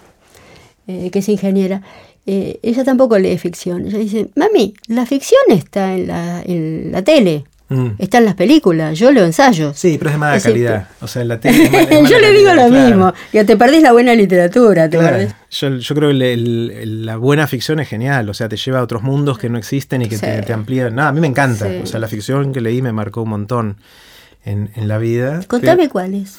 [0.87, 1.81] eh, que es ingeniera.
[2.27, 3.87] Eh, ella tampoco lee ficción.
[3.87, 7.91] Ella dice, mami, la ficción está en la, en la tele, Mm.
[7.99, 9.79] está en las películas, yo leo ensayos.
[9.79, 10.89] Sí, pero es de mala Es decir, calidad.
[10.99, 12.85] O sea, la tele es mala- es mala yo le digo lo claro.
[12.85, 16.71] mismo, que te perdés la buena literatura, te Claro, yo, yo creo que el- el-
[16.71, 19.57] el- la buena ficción es genial, o sea, te lleva a otros mundos que no
[19.57, 20.21] existen y que Sí.
[20.25, 20.93] te, te amplían.
[20.93, 21.79] No, a mí me encanta, Sí.
[21.81, 23.77] o sea, la ficción que leí me marcó un montón
[24.45, 25.41] en, en la vida.
[25.47, 26.37] Contame Pero cuál es,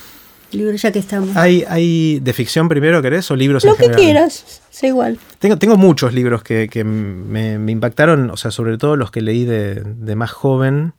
[0.53, 1.37] libro ya que estamos.
[1.37, 4.03] ¿Hay, ¿Hay de ficción primero, querés, o libros lo en que general?
[4.05, 5.19] quieras, sé igual.
[5.39, 9.21] Tengo, tengo muchos libros que, que me, me impactaron, o sea, sobre todo los que
[9.23, 10.93] leí de, de más joven.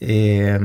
[0.00, 0.58] Eh,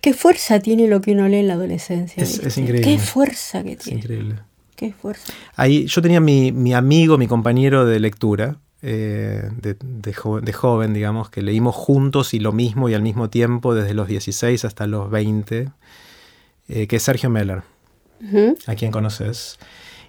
[0.00, 2.22] Qué fuerza tiene lo que uno lee en la adolescencia.
[2.22, 2.82] Es- es increíble.
[2.92, 4.00] Qué fuerza que es tiene.
[4.00, 4.34] increíble.
[4.76, 5.32] Qué fuerza.
[5.56, 10.52] Ahí, yo tenía mi, mi amigo, mi compañero de lectura, eh, de, de jo- de
[10.52, 14.64] joven, digamos, que leímos juntos y lo mismo y al mismo tiempo desde los 16
[14.64, 15.68] hasta los 20,
[16.68, 17.62] eh, que es Sergio Meller,
[18.66, 19.58] a quien conoces.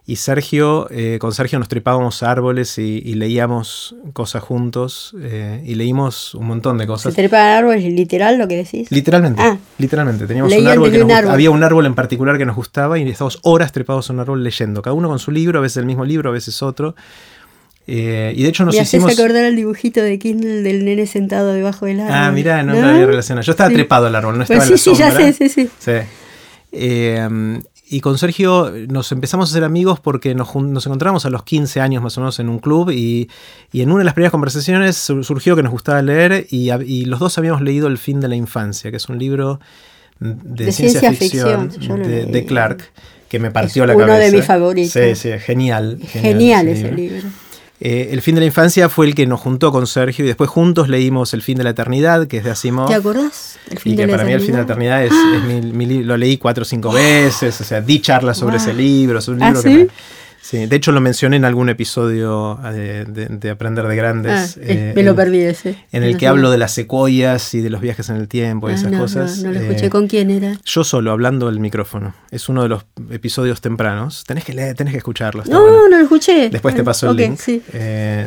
[0.06, 5.14] Y Sergio, eh, con Sergio nos trepábamos árboles y, y leíamos cosas juntos
[5.64, 7.14] y leímos un montón de Se cosas.
[7.14, 8.90] trepan árboles, literal lo que decís.
[8.90, 9.60] Literalmente, Ah.
[9.78, 10.26] literalmente.
[10.26, 13.38] Teníamos un árbol que un había un árbol en particular que nos gustaba y estábamos
[13.44, 16.06] horas trepados en un árbol leyendo, cada uno con su libro, a veces el mismo
[16.06, 16.96] libro, a veces otro.
[17.92, 19.12] Eh, y de hecho nos Me hicimos.
[19.18, 22.14] acordar al dibujito de Kindle del nene sentado debajo del árbol.
[22.16, 23.44] Ah, mirá, no, lo había relacionado.
[23.44, 23.76] Yo estaba Sí.
[23.78, 25.34] trepado al árbol, no Pues estaba sí, en sí, la ya sombra.
[25.34, 25.70] sé, sí, sí.
[25.80, 25.92] Sí.
[26.72, 27.60] Eh,
[27.92, 31.82] y con Sergio nos empezamos a ser amigos porque nos, nos encontramos a los 15
[31.82, 33.28] años más o menos en un club y,
[33.72, 37.20] y en una de las primeras conversaciones sur- surgió que nos gustaba leer y, los
[37.20, 39.60] dos habíamos leído El fin de la infancia, que es un libro
[40.20, 41.70] de, De ciencia, ciencia ficción,
[42.04, 42.84] de, de Clark,
[43.28, 44.36] que me partió Es la uno de cabeza.
[44.38, 44.92] mis favoritos.
[44.94, 45.98] Sí, sí, genial.
[46.08, 47.28] Genial ese libro.
[47.82, 50.50] Eh, el fin de la infancia fue el que nos juntó con Sergio y después
[50.50, 52.88] juntos leímos El fin de la eternidad, que es de Asimov.
[52.90, 53.58] ¿Te acordás?
[53.72, 56.18] El Y que para mí el fin de la eternidad es, es mi, mi lo
[56.18, 58.62] leí cuatro o cinco veces, o sea, di charlas sobre Wow.
[58.66, 59.76] ese libro, es un ¿Ah, libro que sí?
[59.76, 59.88] me-
[60.42, 64.58] Sí, de hecho lo mencioné en algún episodio eh, de, Aprender de Grandes.
[64.58, 65.76] Ah, eh, me lo perdí ese.
[65.92, 68.74] En el que hablo de las secuoyas y de los viajes en el tiempo y
[68.74, 69.40] ah, esas cosas.
[69.40, 69.90] No, lo escuché.
[69.90, 70.60] ¿Con quién era?
[70.66, 72.16] Yo solo, hablando del micrófono.
[72.32, 74.24] Es uno de los episodios tempranos.
[74.26, 75.44] Tenés que leer, tenés que escucharlo.
[75.48, 76.50] No, no lo escuché.
[76.50, 77.38] Después te paso el link.
[77.40, 77.62] Sí.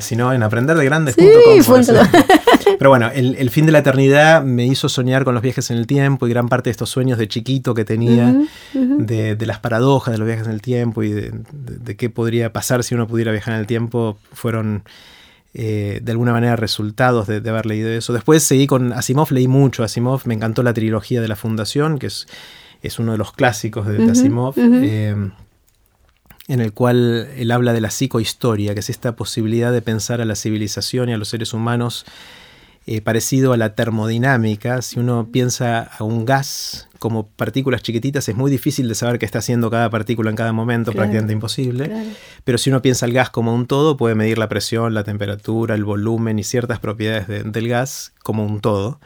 [0.00, 1.82] si no, en aprenderdegrandes.com.
[1.82, 1.92] Sí,
[2.78, 5.86] Pero bueno, el, fin de la eternidad me hizo soñar con los viajes en el
[5.86, 8.34] tiempo y gran parte de estos sueños de chiquito que tenía,
[8.72, 12.94] De, las paradojas de los viajes en el tiempo y de, qué podría pasar si
[12.94, 14.84] uno pudiera viajar en el tiempo, fueron
[15.54, 18.12] eh, de alguna manera resultados de, haber leído eso.
[18.12, 22.06] Después seguí con Asimov, leí mucho Asimov, me encantó la trilogía de la Fundación, que
[22.06, 22.26] es,
[22.82, 24.54] es uno de los clásicos de, Asimov.
[24.56, 25.14] Eh,
[26.48, 30.24] en el cual él habla de la psicohistoria, que es esta posibilidad de pensar a
[30.24, 32.04] la civilización y a los seres humanos
[32.86, 34.82] eh, parecido a la termodinámica.
[34.82, 39.26] Si uno piensa a un gas como partículas chiquititas, es muy difícil de saber qué
[39.26, 41.90] está haciendo cada partícula en cada momento, prácticamente imposible.
[42.44, 45.74] Pero si uno piensa al gas como un todo, puede medir la presión, la temperatura,
[45.74, 49.00] el volumen y ciertas propiedades del gas como un todo.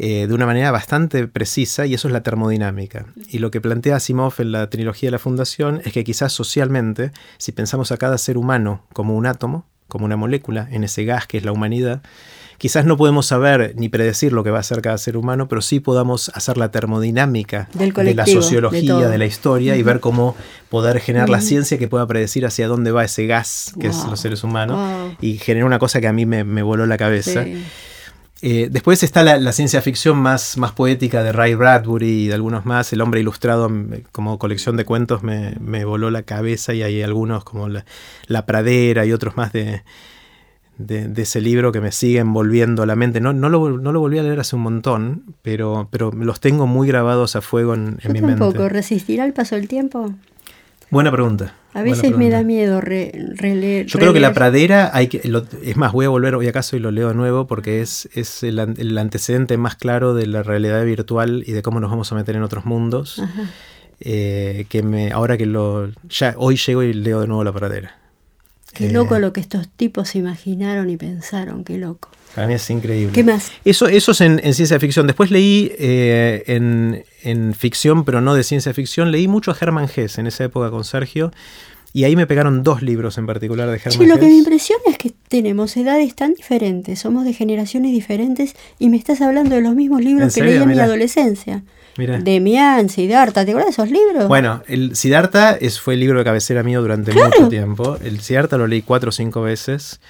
[0.00, 3.06] Eh, de una manera bastante precisa y eso es la termodinámica.
[3.28, 7.10] Y lo que plantea Asimov en la trilogía de la Fundación es que quizás socialmente,
[7.36, 11.26] si pensamos a cada ser humano como un átomo, como una molécula, en ese gas
[11.26, 12.02] que es la humanidad,
[12.58, 15.62] Quizás no podemos saber ni predecir lo que va a hacer cada ser humano, pero
[15.62, 20.34] sí podamos hacer la termodinámica de la sociología, de, la historia y ver cómo
[20.68, 24.18] poder generar la ciencia que pueda predecir hacia dónde va ese gas que es los
[24.18, 27.46] seres humanos y generar una cosa que a mí me, voló la cabeza.
[28.40, 32.66] Eh, después está la, ciencia ficción más, más poética de Ray Bradbury y de algunos
[32.66, 32.92] más.
[32.92, 33.70] El hombre ilustrado
[34.10, 39.12] como colección de cuentos me, voló la cabeza y hay algunos como la Pradera y
[39.12, 39.82] otros más de,
[40.78, 43.20] de, ese libro que me sigue envolviendo la mente.
[43.20, 46.66] No, no, lo, no lo volví a leer hace un montón, pero, pero los tengo
[46.66, 48.36] muy grabados a fuego en, mi mente.
[48.36, 50.14] poco ¿resistirá el paso del tiempo?
[50.90, 51.54] Buena pregunta.
[51.74, 53.86] A veces me da miedo releer.
[53.86, 55.20] Yo creo que la pradera hay que.
[55.62, 58.42] es más, voy a volver hoy acaso y lo leo de nuevo porque es, es
[58.42, 58.58] el,
[58.98, 62.42] antecedente más claro de la realidad virtual y de cómo nos vamos a meter en
[62.42, 63.22] otros mundos.
[64.00, 65.90] Eh, que me, ahora que lo.
[66.08, 67.96] Ya hoy llego y leo de nuevo la pradera.
[68.72, 72.10] Qué loco eh, lo que estos tipos imaginaron y pensaron, qué loco.
[72.34, 73.12] Para mí es increíble.
[73.12, 73.50] ¿Qué más?
[73.64, 75.06] Eso, eso es en, ciencia ficción.
[75.06, 80.18] Después leí eh, en, ficción, pero no de ciencia ficción, leí mucho a Hermann Hesse
[80.18, 81.32] en esa época con Sergio.
[81.92, 84.82] Y ahí me pegaron dos libros en particular de Hermann sí, lo que me impresiona
[84.88, 89.62] es que tenemos edades tan diferentes, somos de generaciones diferentes y me estás hablando de
[89.62, 91.62] los mismos libros que leí en mi adolescencia.
[92.06, 94.28] Demián, Siddhartha, ¿te acuerdas de esos libros?
[94.28, 97.96] Bueno, el Siddhartha es, fue el libro de cabecera mío durante mucho tiempo.
[98.02, 100.00] El Siddhartha lo leí cuatro o cinco veces.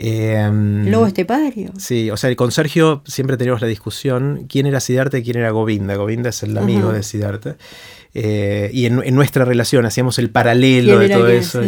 [0.00, 0.48] Eh,
[0.86, 1.72] Lobo Estepario.
[1.76, 5.50] Sí, o sea, con Sergio siempre teníamos la discusión quién era Siddhartha y quién era
[5.50, 5.96] Govinda.
[5.96, 7.56] Govinda es el amigo de Siddhartha.
[8.14, 11.62] Eh, y en, nuestra relación hacíamos el paralelo de todo eso.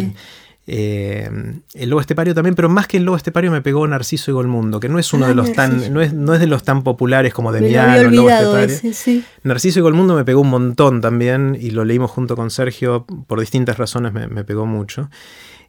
[0.67, 1.27] Eh,
[1.73, 4.79] el lobo estepario también, pero más que el lobo estepario me pegó Narciso y Golmundo,
[4.79, 7.33] que no es uno de los tan, no es, no es, de los tan populares
[7.33, 9.23] como Demiano, el lobo estepario.
[9.43, 13.39] Narciso y Golmundo me pegó un montón también, y lo leímos junto con Sergio, por
[13.39, 15.09] distintas razones me, pegó mucho.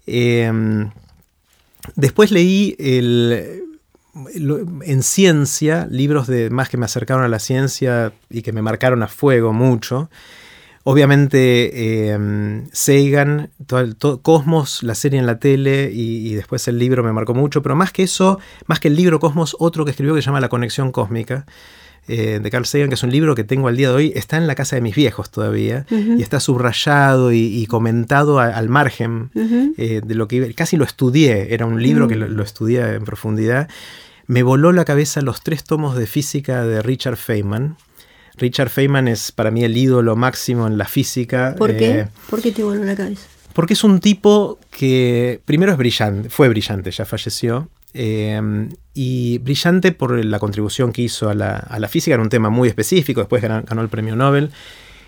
[0.06, 0.90] Em,
[1.96, 3.62] después leí el,
[4.84, 9.02] en ciencia, libros de más que me acercaron a la ciencia y que me marcaron
[9.02, 10.10] a fuego mucho.
[10.84, 17.12] Obviamente, eh, Sagan, todo, Cosmos, la serie en la tele y, después el libro me
[17.12, 20.22] marcó mucho, pero más que eso, más que el libro Cosmos, otro que escribió que
[20.22, 21.46] se llama La Conexión Cósmica.
[22.08, 24.36] Eh, de Carl Sagan, que es un libro que tengo al día de hoy, está
[24.36, 29.30] en la casa de mis viejos todavía y está subrayado y, comentado al margen
[29.76, 32.34] eh, de lo que casi lo estudié, era un libro que mm.
[32.34, 33.68] lo, estudié en profundidad.
[34.26, 37.76] Me voló la cabeza los tres tomos de física de Richard Feynman.
[38.36, 41.54] Richard Feynman es para mí el ídolo máximo en la física.
[41.56, 42.00] ¿Por qué?
[42.00, 43.26] Eh, ¿Por qué te voló la cabeza?
[43.52, 47.68] Porque es un tipo que primero es brillante, fue brillante, ya falleció.
[47.94, 48.40] Eh,
[48.94, 53.20] y brillante por la contribución que hizo a la, física, en un tema muy específico,
[53.20, 54.50] después ganó, el premio Nobel.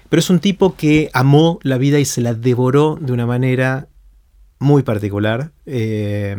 [0.09, 3.89] Pero es un tipo que amó la vida y se la devoró de una manera
[4.59, 5.53] muy particular.
[5.67, 6.37] Eh,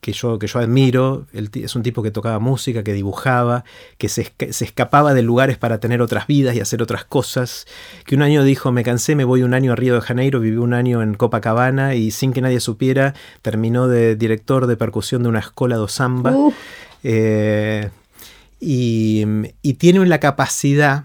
[0.00, 1.26] que yo, que yo admiro.
[1.32, 3.64] es un tipo que tocaba música, que dibujaba,
[3.98, 7.66] que se, escapaba de lugares para tener otras vidas y hacer otras cosas.
[8.04, 10.56] Que un año dijo, me cansé, me voy un año a Río de Janeiro, viví
[10.56, 15.28] un año en Copacabana y sin que nadie supiera, terminó de director de percusión de
[15.28, 16.34] una escuela de samba.
[17.02, 17.90] Eh,
[18.60, 19.24] y,
[19.62, 21.04] y tiene la capacidad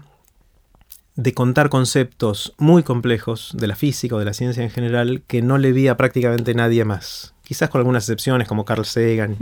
[1.16, 5.42] de contar conceptos muy complejos de la física o de la ciencia en general que
[5.42, 9.36] no le vi a prácticamente nadie más quizás con algunas excepciones como Carl Sagan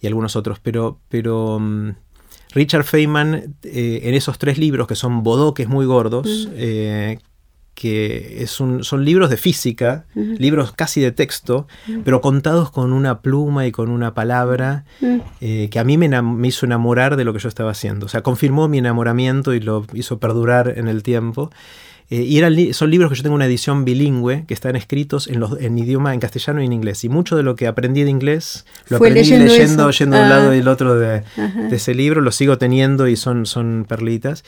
[0.00, 1.90] y algunos otros, pero, pero mm,
[2.52, 7.18] Richard Feynman eh, en esos tres libros que son bodoques muy gordos, eh,
[7.74, 11.68] que es un, son libros de física, libros casi de texto,
[12.02, 14.84] pero contados con una pluma y con una palabra
[15.40, 18.06] eh, que a mí me, me, hizo enamorar de lo que yo estaba haciendo.
[18.06, 21.50] O sea, confirmó mi enamoramiento y lo hizo perdurar en el tiempo.
[22.10, 25.40] Eh, y eran son libros que yo tengo una edición bilingüe que están escritos en,
[25.40, 27.04] los, en idioma en castellano y en inglés.
[27.04, 30.28] Y mucho de lo que aprendí de inglés lo aprendí leyendo, leyendo, yendo de un
[30.28, 32.20] lado y el otro de, de, ese libro.
[32.20, 34.44] Lo sigo teniendo y son, son perlitas.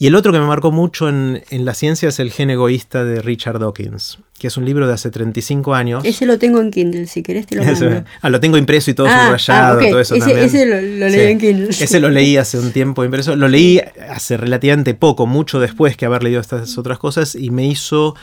[0.00, 3.20] Y el otro que me marcó mucho en, la ciencia es El gen egoísta de
[3.20, 6.04] Richard Dawkins, que es un libro de hace 35 años.
[6.04, 8.04] Ese lo tengo en Kindle, si querés te lo mando.
[8.20, 11.32] ah, lo tengo impreso y todo ah, subrayado, ah, todo eso ese, Ese lo, leí
[11.32, 11.68] en Kindle.
[11.70, 13.36] Ese lo leí hace un tiempo impreso.
[13.36, 17.66] Lo leí hace relativamente poco, mucho después que haber leído estas otras cosas, y me
[17.66, 18.14] hizo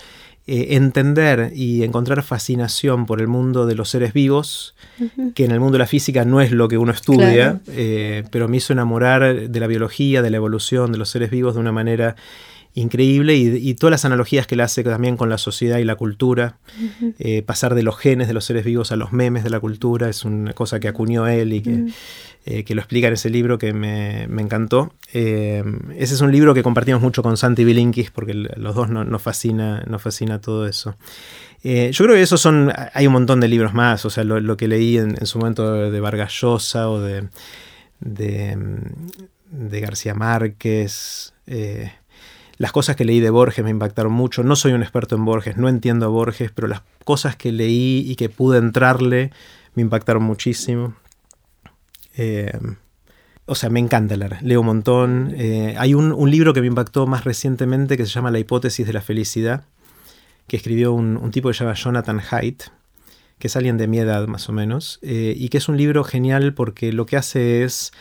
[0.47, 4.75] eh, entender y encontrar fascinación por el mundo de los seres vivos,
[5.33, 8.47] que en el mundo de la física no es lo que uno estudia, eh, pero
[8.47, 11.71] me hizo enamorar de la biología, de la evolución de los seres vivos de una
[11.71, 12.15] manera
[12.75, 16.57] increíble y, todas las analogías que le hace también con la sociedad y la cultura.
[17.19, 20.09] Eh, pasar de los genes de los seres vivos a los memes de la cultura
[20.09, 21.85] es una cosa que acuñó él y que,
[22.45, 24.93] eh, que lo explica en ese libro que me, encantó.
[25.13, 25.63] Eh,
[25.95, 29.81] ese es un libro que compartimos mucho con Santi Bilinkis porque los dos nos, fascina,
[29.87, 30.97] nos fascina todo eso.
[31.63, 34.67] yo creo que esos son, hay un montón de libros más, o sea, lo, que
[34.67, 37.29] leí en, su momento de Vargas Llosa o de,
[38.01, 38.57] de,
[39.49, 41.31] de García Márquez.
[42.57, 44.43] Las cosas que leí de Borges me impactaron mucho.
[44.43, 48.05] No soy un experto en Borges, no entiendo a Borges, pero las cosas que leí
[48.07, 49.31] y que pude entrarle
[49.73, 50.93] me impactaron muchísimo.
[52.17, 52.57] Eh,
[53.45, 55.33] o sea, me encanta leer, leo un montón.
[55.37, 58.93] Eh, hay un, libro que me impactó más recientemente que se llama La hipótesis de
[58.93, 59.65] la felicidad,
[60.47, 62.63] que escribió un, tipo que se llama Jonathan Haidt,
[63.37, 66.03] que es alguien de mi edad más o menos, eh, y que es un libro
[66.03, 67.91] genial porque lo que hace es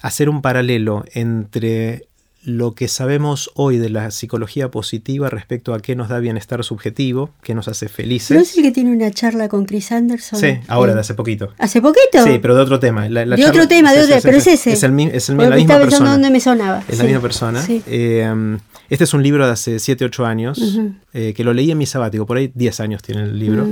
[0.00, 2.06] hacer un paralelo entre
[2.44, 7.30] lo que sabemos hoy de la psicología positiva respecto a qué nos da bienestar subjetivo,
[7.42, 8.36] qué nos hace felices.
[8.36, 10.38] ¿No es el que tiene una charla con Chris Anderson?
[10.38, 11.54] Sí, ahora, de hace poquito.
[11.58, 12.22] ¿Hace poquito?
[12.22, 13.08] Sí, pero de otro tema.
[13.08, 14.72] de otro tema, de otro, pero es ese.
[14.72, 16.12] Es, el, es el, la misma persona.
[16.12, 16.82] dónde me sonaba.
[16.88, 17.64] Es la misma persona.
[17.68, 18.58] Eh,
[18.90, 20.78] este es un libro de hace 7, 8 años,
[21.14, 23.66] eh, que lo leí en mi sabático, por ahí 10 años tiene el libro.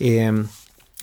[0.00, 0.32] Eh,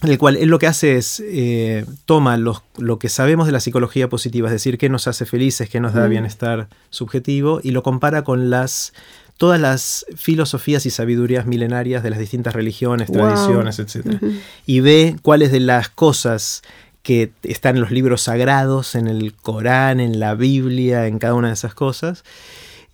[0.01, 3.59] en el cual él lo que hace es eh, toma lo que sabemos de la
[3.59, 7.83] psicología positiva, es decir, qué nos hace felices, qué nos da bienestar subjetivo, y lo
[7.83, 8.93] compara con las
[9.39, 14.21] todas las filosofías y sabidurías milenarias de las distintas religiones, tradiciones, etc.
[14.65, 16.62] Y ve cuáles de las cosas
[17.03, 21.47] que están en los libros sagrados, en el Corán, en la Biblia, en cada una
[21.47, 22.25] de esas cosas,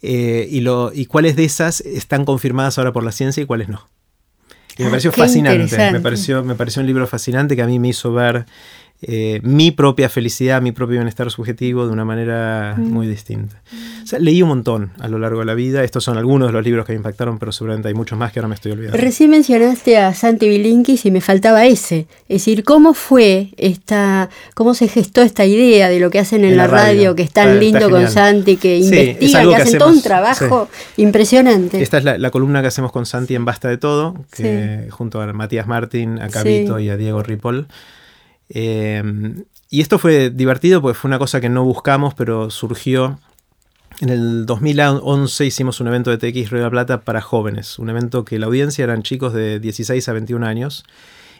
[0.03, 3.67] eh, y, lo, y cuáles de esas están confirmadas ahora por la ciencia y cuáles
[3.67, 3.87] no.
[4.77, 7.79] Y me ah, pareció fascinante, me pareció, me pareció un libro fascinante que a mí
[7.79, 8.45] me hizo ver
[9.01, 12.81] eh, mi propia felicidad, mi propio bienestar subjetivo de una manera mm.
[12.81, 13.61] muy distinta.
[14.19, 15.83] leí un montón a lo largo de la vida.
[15.83, 18.39] Estos son algunos de los libros que me impactaron, pero seguramente hay muchos más que
[18.39, 18.97] ahora me estoy olvidando.
[18.97, 22.07] Recién mencionaste a Santi Bilinkis y me faltaba ese.
[22.29, 26.55] Es decir, ¿cómo fue esta, cómo se gestó esta idea de lo que hacen en,
[26.55, 30.69] la, radio, que es tan lindo con Santi, que investiga, que, hacen todo un trabajo
[30.97, 31.81] impresionante?
[31.81, 35.31] Esta es la, columna que hacemos con Santi en Basta de Todo, que junto a
[35.33, 37.67] Matías Martín, a Cabito y a Diego Ripoll.
[38.49, 43.19] Em, y esto fue divertido porque fue una cosa que no buscamos, pero surgió.
[44.01, 47.89] En el 2011 hicimos un evento de TX Río de la Plata para jóvenes, un
[47.89, 50.83] evento que la audiencia eran chicos de 16 a 21 años,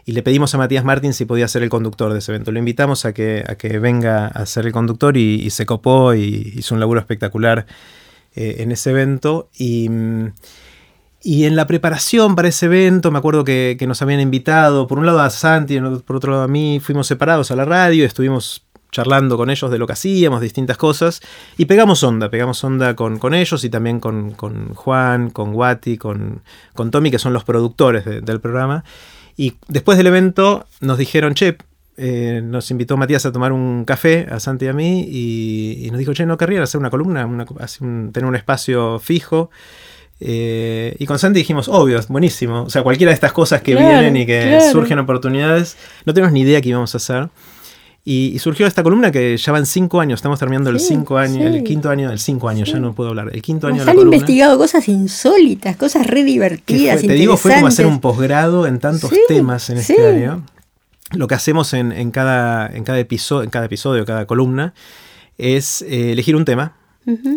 [0.05, 2.51] y le pedimos a Matías Martín si podía ser el conductor de ese evento.
[2.53, 6.53] Lo invitamos a que, a que venga a ser el conductor y, se copó y
[6.55, 7.65] hizo un laburo espectacular
[8.35, 9.49] eh, en ese evento.
[9.57, 9.89] Y.
[11.27, 15.07] Y en la preparación para ese evento, me acuerdo que, nos habían invitado, por un
[15.07, 19.35] lado a Santi, por otro lado a mí, fuimos separados a la radio, estuvimos charlando
[19.35, 21.21] con ellos de lo que hacíamos, distintas cosas,
[21.57, 25.97] y pegamos onda, pegamos onda con, con ellos y también con, con, Juan, con Guati,
[25.97, 26.43] con,
[26.75, 28.83] con Tommy, que son los productores del programa.
[29.35, 31.57] Y después del evento nos dijeron, che,
[31.97, 35.97] eh, nos invitó Matías a tomar un café, a Santi y a mí, y, nos
[35.97, 37.27] dijo, che, ¿no querrían hacer una columna,
[38.13, 39.49] tener un espacio fijo?
[40.19, 42.63] Eh, y con Santi dijimos, obvio, buenísimo.
[42.63, 46.41] O sea, cualquiera de estas cosas que vienen y que surgen oportunidades, no tenemos ni
[46.41, 47.29] idea qué íbamos a hacer.
[48.07, 51.63] Y, surgió esta columna que ya van cinco años, estamos terminando el cinco año, el
[51.63, 53.97] quinto año, el cinco años, ya no puedo hablar, el quinto año de la han
[53.97, 57.01] investigado cosas insólitas, cosas re divertidas.
[57.01, 60.43] te digo, fue como hacer un posgrado en tantos temas en este año.
[61.13, 64.75] Lo que hacemos en, cada, en, cada episodio, en cada episodio, cada columna,
[65.39, 66.73] es eh, elegir un tema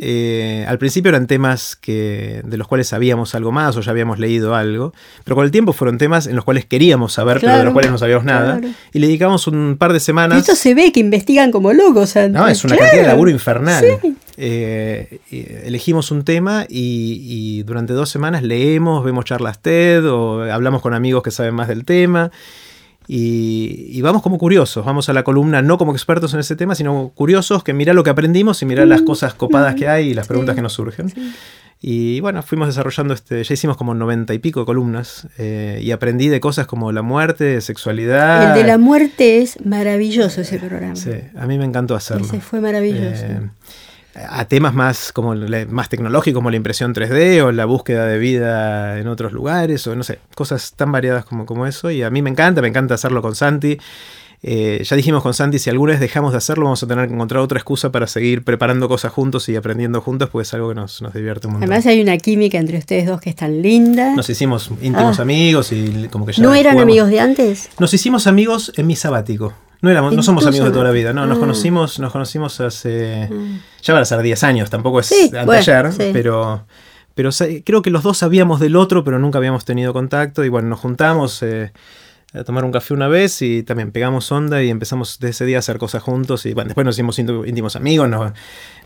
[0.01, 4.19] eh, al principio eran temas que, de los cuales sabíamos algo más o ya habíamos
[4.19, 4.93] leído algo,
[5.25, 7.91] pero con el tiempo fueron temas en los cuales queríamos saber, pero de los cuales
[7.91, 8.61] no sabíamos nada.
[8.93, 10.39] Y le dedicamos un par de semanas.
[10.39, 12.15] esto se ve que investigan como locos.
[12.31, 13.85] no, es una cantidad de laburo infernal.
[14.37, 15.21] eh,
[15.65, 21.23] elegimos un tema y, durante dos semanas leemos, vemos charlas TED o hablamos con amigos
[21.23, 22.31] que saben más del tema.
[23.11, 27.11] Y, vamos como curiosos, vamos a la columna no como expertos en ese tema, sino
[27.15, 30.15] curiosos que mira lo que aprendimos y mira las mm, cosas copadas que hay y
[30.15, 31.11] las preguntas que nos surgen.
[31.81, 36.29] Y bueno, fuimos desarrollando, este, ya hicimos como noventa y pico columnas eh, y aprendí
[36.29, 38.51] de cosas como la muerte, sexualidad.
[38.51, 40.97] El de la muerte es maravilloso ese programa.
[40.97, 42.27] Sí, a mí me encantó hacerlo.
[42.27, 43.25] Ese fue maravilloso.
[43.25, 43.49] Eh,
[44.29, 48.99] a temas más como más tecnológicos como la impresión 3D o la búsqueda de vida
[48.99, 51.91] en otros lugares o no sé, cosas tan variadas como, como eso.
[51.91, 53.79] Y a mí me encanta, me encanta hacerlo con Santi
[54.43, 57.15] eh, ya dijimos con Santi, si alguna vez dejamos de hacerlo, vamos a tener que
[57.15, 60.77] encontrar otra excusa para seguir preparando cosas juntos y aprendiendo juntos, pues es algo que
[60.77, 61.71] nos, nos divierte un montón.
[61.71, 64.15] Además hay una química entre ustedes dos que es tan linda.
[64.15, 65.23] Nos hicimos íntimos ah.
[65.23, 66.43] amigos y como que ya...
[66.43, 67.71] ¿No eran amigos de antes?
[67.79, 69.55] Nos hicimos amigos en mi sabático.
[69.81, 73.29] No, éramos, no somos amigos de toda la vida, no, nos conocimos, nos conocimos hace...
[73.31, 73.61] Ah.
[73.83, 76.65] Ya van a ser 10 años, tampoco es anteayer, pero
[77.19, 77.31] pero
[77.65, 80.79] creo que los dos sabíamos del otro, pero nunca habíamos tenido contacto y bueno, nos
[80.79, 81.73] juntamos, eh,
[82.35, 85.57] a tomar un café una vez y también pegamos onda y empezamos desde ese día
[85.57, 88.33] a hacer cosas juntos y bueno, después nos hicimos íntimos amigos, nos,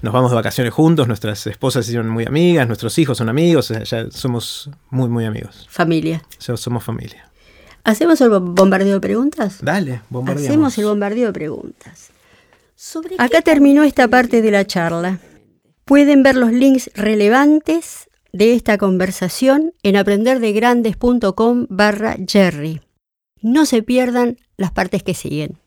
[0.03, 4.11] vamos de vacaciones juntos, nuestras esposas se hicieron muy amigas, nuestros hijos son amigos, ya
[4.11, 5.67] somos muy, muy amigos.
[5.69, 6.23] Familia.
[6.41, 7.29] Ya somos familia.
[7.85, 9.59] ¿Hacemos el bombardeo de preguntas?
[9.61, 10.49] Dale, bombardeamos.
[10.49, 12.11] Hacemos el bombardeo de preguntas.
[13.19, 15.19] Acá terminó esta parte de la charla.
[15.85, 22.81] Pueden ver los links relevantes de esta conversación en aprenderdegrandes.com barra Jerry.
[23.43, 25.59] No se pierdan las partes que siguen.